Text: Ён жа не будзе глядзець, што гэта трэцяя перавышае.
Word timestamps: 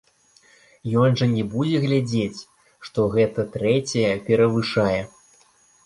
Ён 1.01 1.09
жа 1.21 1.27
не 1.33 1.43
будзе 1.51 1.83
глядзець, 1.85 2.41
што 2.87 2.99
гэта 3.19 3.49
трэцяя 3.59 4.13
перавышае. 4.31 5.01